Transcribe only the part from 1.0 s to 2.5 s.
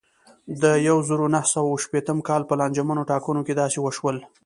زرو نهه سوه اوه شپېتم کال